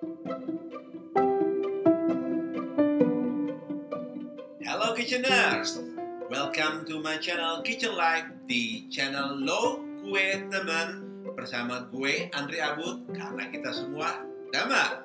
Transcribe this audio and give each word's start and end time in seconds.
Hello 0.00 0.16
Kitcheners, 4.96 5.76
welcome 6.32 6.88
to 6.88 7.04
my 7.04 7.20
channel 7.20 7.60
Kitchen 7.60 7.92
Life 7.92 8.32
di 8.48 8.88
channel 8.88 9.36
Lo 9.44 9.84
Kue 10.00 10.48
Teman 10.48 11.04
bersama 11.36 11.84
gue 11.92 12.32
Andri 12.32 12.64
Abud 12.64 13.12
karena 13.12 13.44
kita 13.52 13.76
semua 13.76 14.24
Dama. 14.48 15.04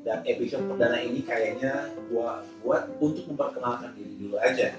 Dan 0.00 0.24
episode 0.24 0.64
perdana 0.72 1.04
ini 1.04 1.20
kayaknya 1.20 1.92
gua 2.08 2.40
buat 2.64 2.88
untuk 2.96 3.28
memperkenalkan 3.28 3.92
diri 3.92 4.24
dulu 4.24 4.40
aja. 4.40 4.72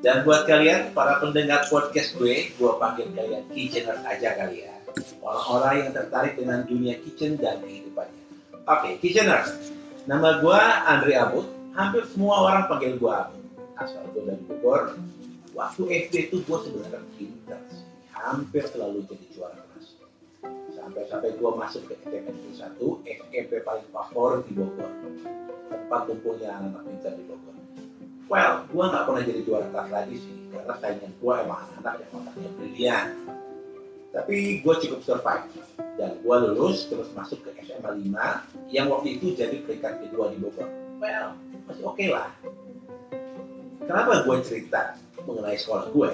Dan 0.00 0.24
buat 0.24 0.48
kalian 0.48 0.96
para 0.96 1.20
pendengar 1.20 1.68
podcast 1.68 2.16
gue, 2.16 2.56
gua 2.56 2.80
panggil 2.80 3.12
kalian 3.12 3.44
kitcheners 3.52 4.00
aja 4.08 4.32
kali 4.32 4.64
ya. 4.64 4.72
Orang-orang 5.20 5.86
yang 5.86 5.92
tertarik 5.92 6.40
dengan 6.40 6.64
dunia 6.64 6.96
kitchen 7.04 7.36
dan 7.36 7.60
kehidupannya. 7.60 8.24
Oke, 8.64 8.96
kitcheners. 9.04 9.52
Nama 10.08 10.40
gua 10.40 10.88
Andri 10.88 11.12
Abud. 11.12 11.44
Hampir 11.76 12.08
semua 12.08 12.48
orang 12.48 12.64
panggil 12.64 12.96
gua 12.96 13.28
Abud. 13.28 13.44
Asal 13.76 14.04
gue 14.16 14.24
dari 14.24 14.42
Bogor. 14.48 14.96
Waktu 15.52 15.82
SD 16.08 16.32
itu 16.32 16.36
gue 16.44 16.58
sebenarnya 16.64 17.00
pintar 17.16 17.60
sih. 17.72 17.84
Hampir 18.12 18.64
selalu 18.68 19.04
jadi 19.08 19.26
juara 19.36 19.56
kelas. 19.56 19.86
Sampai-sampai 20.76 21.36
gue 21.36 21.50
masuk 21.56 21.88
ke 21.88 21.96
SMP 22.00 22.28
Negeri 22.28 22.52
1, 22.56 22.76
SMP 23.28 23.52
paling 23.64 23.88
favorit 23.88 24.44
di 24.48 24.52
Bogor. 24.56 24.92
Tempat 25.68 26.00
kumpulnya 26.08 26.56
anak-anak 26.56 26.84
pintar 26.88 27.12
di 27.16 27.24
Bogor. 27.24 27.59
Well, 28.30 28.62
gue 28.70 28.84
nggak 28.86 29.04
pernah 29.10 29.22
jadi 29.26 29.40
juara 29.42 29.66
kelas 29.74 29.90
lagi 29.90 30.16
sih, 30.22 30.34
karena 30.54 30.74
saingan 30.78 31.10
gue 31.18 31.34
emang 31.34 31.66
anak-anak 31.66 31.94
yang 31.98 32.10
otaknya 32.14 32.50
brilian. 32.54 33.06
Tapi 34.14 34.62
gue 34.62 34.74
cukup 34.86 35.00
survive, 35.02 35.50
dan 35.98 36.14
gue 36.22 36.36
lulus 36.46 36.86
terus 36.86 37.10
masuk 37.10 37.42
ke 37.42 37.50
SMA 37.66 37.90
5, 37.90 38.70
yang 38.70 38.86
waktu 38.86 39.18
itu 39.18 39.34
jadi 39.34 39.66
peringkat 39.66 40.06
kedua 40.06 40.30
di 40.30 40.38
Bogor. 40.38 40.70
Well, 41.02 41.34
masih 41.66 41.82
oke 41.82 42.06
lah. 42.06 42.30
Kenapa 43.82 44.22
gue 44.22 44.36
cerita 44.46 44.94
mengenai 45.26 45.58
sekolah 45.58 45.90
gue? 45.90 46.12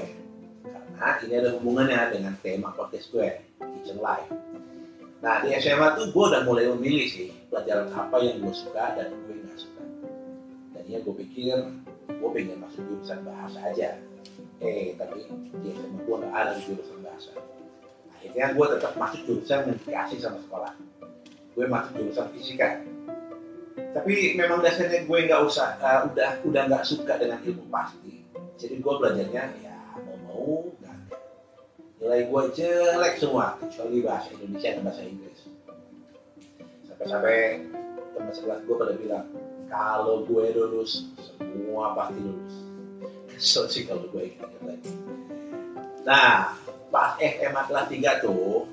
Karena 0.97 1.21
ini 1.21 1.35
ada 1.37 1.51
hubungannya 1.61 2.01
dengan 2.17 2.33
tema 2.41 2.73
podcast 2.73 3.13
gue, 3.13 3.45
Kitchen 3.61 4.01
Life. 4.01 4.33
Nah 5.21 5.45
di 5.45 5.53
SMA 5.61 6.01
tuh 6.01 6.09
gue 6.17 6.25
udah 6.33 6.49
mulai 6.49 6.65
memilih 6.73 7.13
sih 7.13 7.29
pelajaran 7.53 7.93
apa 7.93 8.17
yang 8.25 8.41
gue 8.41 8.55
suka 8.57 8.97
dan 8.97 9.13
gue 9.13 9.37
nggak 9.37 9.61
suka. 9.61 9.83
Tadinya 10.73 10.99
gue 11.05 11.15
pikir 11.21 11.57
gue 12.17 12.31
pengen 12.33 12.59
masuk 12.61 12.83
jurusan 12.89 13.21
bahasa 13.25 13.59
aja. 13.61 14.01
Eh 14.61 14.97
tapi 14.97 15.29
di 15.61 15.69
SMA 15.77 16.01
gue 16.05 16.17
nggak 16.17 16.33
ada 16.33 16.53
jurusan 16.65 16.99
bahasa. 17.05 17.31
Akhirnya 18.17 18.47
gue 18.57 18.67
tetap 18.77 18.93
masuk 18.97 19.21
jurusan 19.29 19.69
yang 19.69 19.79
dikasih 19.85 20.19
sama 20.21 20.39
sekolah. 20.41 20.73
Gue 21.53 21.65
masuk 21.69 21.93
jurusan 22.01 22.27
fisika. 22.33 22.81
Tapi 23.77 24.37
memang 24.37 24.61
dasarnya 24.61 25.09
gue 25.09 25.19
nggak 25.25 25.43
usah, 25.45 25.81
uh, 25.81 26.09
udah 26.13 26.41
udah 26.45 26.63
nggak 26.69 26.85
suka 26.85 27.17
dengan 27.17 27.41
ilmu 27.45 27.65
pasti. 27.69 28.25
Jadi 28.57 28.81
gue 28.81 28.95
belajarnya 28.97 29.45
ya 29.61 29.77
mau 30.05 30.17
mau 30.25 30.57
ada. 30.85 31.17
Nilai 32.01 32.29
gue 32.29 32.43
jelek 32.57 33.15
semua 33.21 33.57
kecuali 33.61 34.05
bahasa 34.05 34.33
Indonesia 34.37 34.69
dan 34.77 34.83
bahasa 34.85 35.03
Inggris. 35.05 35.41
Sampai-sampai 36.89 37.37
teman 38.17 38.33
sekelas 38.33 38.61
gue 38.65 38.77
pada 38.77 38.95
bilang 38.97 39.27
kalau 39.67 40.23
gue 40.27 40.55
lulus 40.55 41.11
semua 41.37 41.95
pasti 41.95 42.19
lulus. 42.23 42.57
Kesel 43.31 43.65
sih 43.69 43.83
kalau 43.85 44.07
gue 44.09 44.33
ingat 44.33 44.51
lagi. 44.65 44.93
Nah, 46.07 46.55
pas 46.89 47.19
SMA 47.19 47.63
kelas 47.67 47.87
3 47.91 48.25
tuh, 48.25 48.65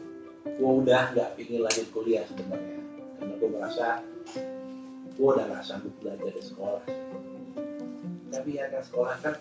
gue 0.46 0.72
udah 0.86 1.12
nggak 1.18 1.30
pingin 1.36 1.66
lanjut 1.66 1.88
kuliah 1.92 2.24
sebenarnya. 2.30 2.80
Karena 3.20 3.34
gue 3.36 3.50
merasa 3.50 3.88
gue 5.14 5.28
udah 5.28 5.46
nggak 5.50 5.66
sanggup 5.66 5.94
belajar 6.00 6.32
di 6.32 6.44
sekolah. 6.44 6.84
Tapi 8.34 8.50
ya 8.58 8.66
kan 8.70 8.82
sekolah 8.86 9.16
kan 9.22 9.36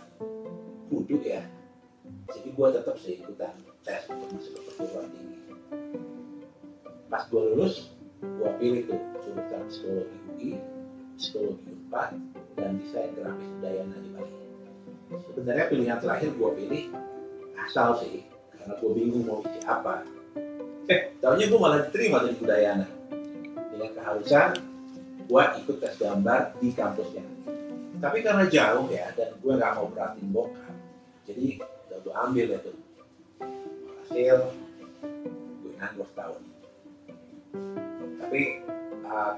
kudu 0.89 1.21
ya. 1.25 1.45
Jadi 2.33 2.49
gue 2.53 2.69
tetap 2.73 2.97
sih 2.97 3.21
ikutan 3.21 3.53
tes 3.85 4.09
untuk 4.09 4.29
masuk 4.37 4.53
ke 4.57 4.61
perguruan 4.77 5.09
tinggi. 5.13 5.39
Pas 7.13 7.23
gue 7.29 7.43
lulus, 7.53 7.93
gue 8.25 8.51
pilih 8.57 8.83
tuh 8.89 9.01
jurusan 9.21 9.63
psikologi 9.69 10.17
UI, 10.17 10.51
psikologi 11.17 11.65
Unpad, 11.69 12.11
dan 12.57 12.71
desain 12.81 13.11
grafis 13.17 13.51
Udayana 13.61 13.97
di 13.99 14.09
Bali. 14.13 14.35
Sebenarnya 15.29 15.67
pilihan 15.69 15.99
terakhir 16.01 16.31
gue 16.37 16.51
pilih 16.57 16.83
asal 17.61 18.01
sih, 18.01 18.25
karena 18.57 18.75
gue 18.81 18.91
bingung 18.97 19.25
mau 19.29 19.41
isi 19.45 19.61
apa. 19.69 20.05
Eh, 20.89 21.15
tahunya 21.23 21.47
gue 21.53 21.61
malah 21.61 21.81
diterima 21.89 22.25
di 22.27 22.37
Udayana. 22.41 22.87
Dengan 23.73 23.91
keharusan, 23.97 24.51
gue 25.29 25.43
ikut 25.65 25.77
tes 25.81 25.95
gambar 26.01 26.57
di 26.61 26.69
kampusnya. 26.73 27.25
Tapi 28.03 28.19
karena 28.25 28.45
jauh 28.51 28.91
ya, 28.91 29.15
dan 29.15 29.31
gue 29.39 29.53
nggak 29.55 29.73
mau 29.79 29.87
beratin 29.87 30.27
bokap, 30.35 30.75
jadi 31.29 31.63
udah 31.63 31.99
gue 32.03 32.15
ambil 32.27 32.47
tuh. 32.59 32.77
Hasil, 34.03 34.37
gue 35.63 35.73
nganggur 35.79 36.07
setahun. 36.11 36.43
Tapi 38.19 38.43
uh, 39.07 39.35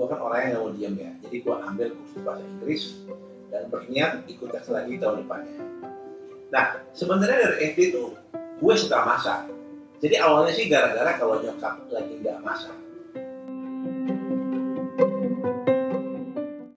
gue 0.00 0.08
kan 0.08 0.16
orang 0.16 0.38
yang 0.40 0.50
nggak 0.56 0.64
mau 0.64 0.72
diem 0.72 0.94
ya, 0.96 1.12
jadi 1.28 1.36
gue 1.44 1.54
ambil 1.60 1.86
kursus 1.92 2.20
bahasa 2.24 2.42
Inggris 2.48 2.82
dan 3.52 3.68
berniat 3.68 4.24
ikut 4.32 4.48
tes 4.48 4.64
lagi 4.72 4.96
tahun 4.96 5.28
depannya. 5.28 5.60
Nah, 6.48 6.64
sebenarnya 6.96 7.36
dari 7.36 7.56
SD 7.76 7.92
tuh 7.92 8.16
gue 8.32 8.74
suka 8.80 9.04
masak. 9.04 9.52
Jadi 10.00 10.16
awalnya 10.16 10.56
sih 10.56 10.72
gara-gara 10.72 11.20
kalau 11.20 11.44
nyokap 11.44 11.84
lagi 11.92 12.16
nggak 12.16 12.40
masak, 12.40 12.72